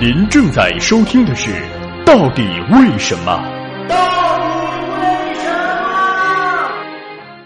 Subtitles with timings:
[0.00, 1.50] 您正在收听的是
[2.04, 3.32] 《到底为什么》。
[3.88, 5.48] 到底为什
[5.82, 6.70] 么？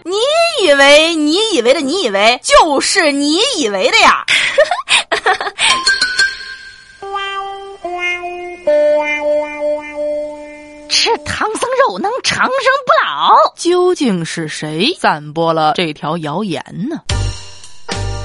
[0.04, 0.16] 你
[0.66, 4.24] 以为你以为的你以为就是你以为的呀？
[10.88, 12.50] 吃唐僧肉能长生
[12.86, 13.52] 不老？
[13.56, 17.00] 究竟是谁散播了这条谣言呢？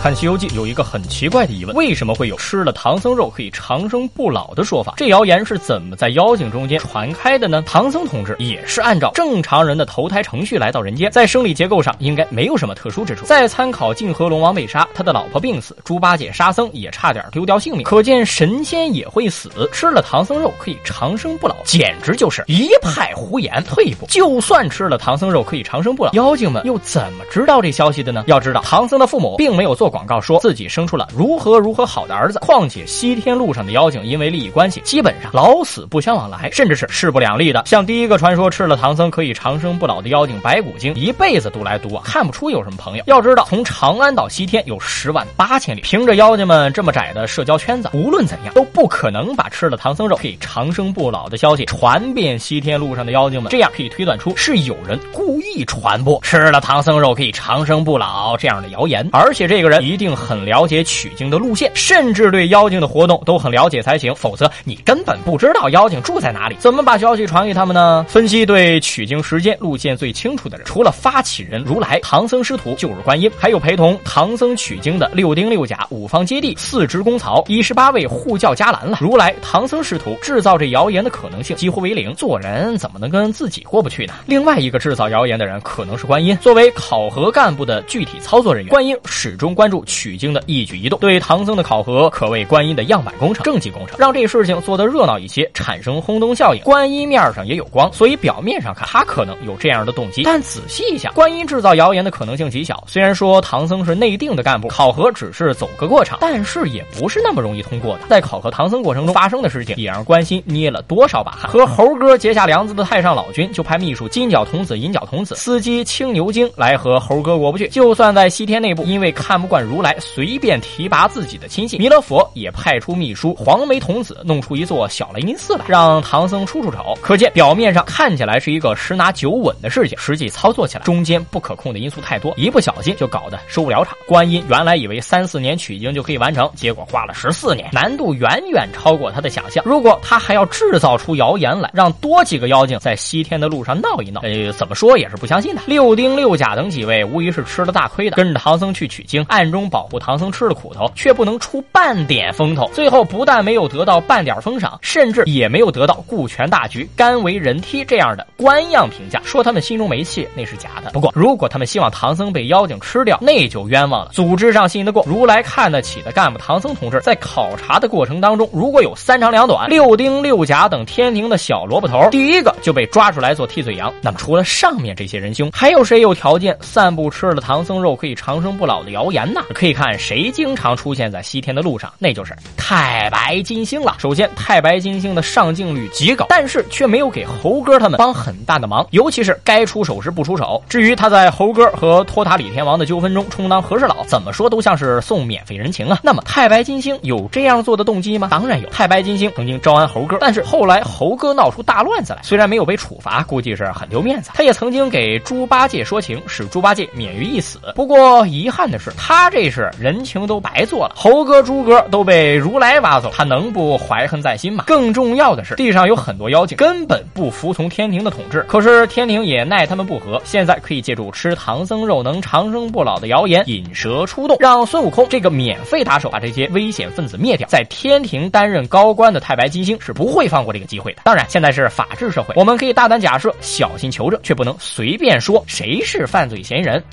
[0.06, 4.94] 看《西游记》有一个很奇怪的疑问：为什么会有吃了唐僧肉可以长生不老的说法？
[4.98, 7.64] 这谣言是怎么在妖精中间传开的呢？
[7.66, 13.26] 唐僧同志也是按照正常人的投胎程序来到人间，在生理结构上应该没有什么特殊之处。
[13.26, 23.52] 再参考泾河龙王被杀，他的老婆病死，猪八戒、沙僧也差点丢掉性命，可见神仙也会死，吃了唐僧肉可以长生不老，简直就是一派胡言。
[23.68, 28.24] 退一步，就算吃了唐僧肉可以长生不老，妖精们又怎么知道这消息的呢？
[28.28, 29.95] 要知道，唐僧的父母并没有做。
[29.96, 37.64] 广告说自己生出了如何如何好的儿子，况且西天路上的妖精因为利益关系，基本上老死不相往来，甚至是势不两立的。
[37.66, 43.04] 像第一个传说吃了唐僧可以长生不老的妖精白骨精，一辈子独来独往，看不出有什么朋友。
[43.08, 53.50] 要知道，从长安到西天有十万八千里，凭着妖精们这么窄的社交圈子，无论怎样都不可能把吃了唐僧肉可以长生不老的消息传遍西天路上的妖精们。
[53.50, 59.85] 这样可以推断出是有人故意传播吃了唐僧肉可以长生不老这样的谣言，而且这个人。
[59.86, 68.06] 一定很了解取经的路线，甚至对妖精的活动都很了解才行，否则你根本不知道妖精住在哪里，怎么把消息传给他们呢？
[68.10, 78.98] 分析对取经时间路线最清楚的人，除了发起人如来、唐僧师徒就是观音，还有陪同唐僧取经的六丁六甲、五方揭谛、四职功曹、一十八位护教伽蓝了。
[79.00, 84.14] 如来、唐僧师徒制造这谣言的可能性几乎为零，做人怎么能跟自己过不去呢？
[84.26, 89.84] 另外一个制造谣言的人可能是观音，作为考核干部的具体操作人员，观音始终关关注。
[89.86, 96.62] 取经的一举一动，对唐僧的考核可谓观音的样板工程、政绩工程，让这事情做得热闹一些，产生轰动效应。
[96.62, 102.84] 观音面上也有光，所以表面上看他可能有这样的动机，但仔细一想，观音制造谣言的可能性极小。
[102.86, 108.02] 虽然说唐僧是内定的干部，考核只是走个过场，但是也不是那么容易通过的。
[108.08, 111.50] 在考核唐僧过程中发生的事情，也让关心捏了多少把汗。
[111.50, 117.68] 和猴哥结下梁子的太上老君，就派秘书金角童子、银角童子、司机青牛精来和猴哥过不去。
[117.70, 119.96] 就算在西天内部，因为看不惯如来。
[120.00, 126.94] 随便提拔自己的亲信，弥勒佛也派出秘书黄眉童子弄出一座小雷音寺来，让唐僧出出丑。
[127.02, 133.96] 可见表面上看起来是一个十拿九稳的事情，实际操作起来中间不可控的因素太多，一不小心就搞得收不了场。
[134.08, 139.64] 观音原来以为三四年取经就可以完成，结果花了十四年，难度远远超过他的想象。
[139.66, 145.62] 如果他还要制造出谣言来，让多几个妖精在西天的路上闹一闹，呃，怎么说也是不相信的。
[145.66, 149.86] 六丁六甲等几位无疑是吃了大亏的，跟着唐僧去取经，暗中保。
[149.86, 159.22] 护唐僧吃了苦头，却不能出半点风头，最后不但没有得到半点封赏，甚至也没有得到顾全大局、甘为人梯这样的官样评价。
[159.24, 160.90] 说他们心中没气，那是假的。
[160.90, 164.12] 不过，如果他们希望唐僧被妖精吃掉，那就冤枉了。
[164.12, 173.94] 组织上信得过，如来看得起的干部唐僧同志，在考察的过程当中，如果有三长两短、六丁六甲等天庭的小萝卜头，第一个就被抓出来做替罪羊。
[174.02, 179.35] 那么，除了上面这些人兄，还有谁有条件散布吃了唐僧肉可以长生不老的谣言呢？
[179.36, 179.76] 那可以。
[179.76, 183.98] 看谁经常出现在西天的路上，那就是太白金星了。
[184.00, 190.64] 首先，太白金星的上镜率极高，但是却没有给猴哥他们帮很大的忙，尤其是该出手时不出手。
[190.70, 196.00] 至于他在猴哥和托塔李天王的纠纷中充当和事佬，怎么说都像是送免费人情啊。
[196.02, 198.30] 那么，太白金星有这样做的动机吗？
[198.32, 198.70] 当然有。
[198.70, 204.32] 太白金星曾经招安猴哥，但是后来猴哥闹出大乱子来，虽然没有被处罚，估计是很丢面子。
[204.34, 207.60] 他也曾经给猪八戒说情，使猪八戒免于一死。
[207.76, 209.72] 不过遗憾的是，他他这是。
[209.80, 214.66] 人情都白做了，猴哥、猪哥都被如来挖走，他能不怀恨在心吗？
[214.68, 220.22] 更重要的是，地上有很多妖精根本不服从天庭的统治，可是天庭也奈他们不何。
[220.26, 227.48] 现在可以借助吃唐僧肉能长生不老的谣言引蛇出洞，让孙悟空这个免费打手把这些危险分子灭掉。
[227.48, 231.02] 在天庭担任高官的太白金星是不会放过这个机会的。
[231.04, 236.84] 当然，现在是法治社会，我们可以大胆假设，小心求证，却不能随便说谁是犯罪嫌疑人。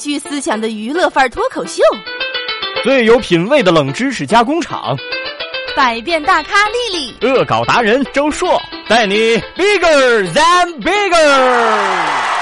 [0.00, 1.82] 最具思想的娱乐范儿脱口秀，
[2.82, 4.96] 最有品味的冷知识加工厂，
[5.76, 8.58] 百变大咖丽丽，恶搞达人周硕，
[8.88, 12.39] 带你 bigger than bigger。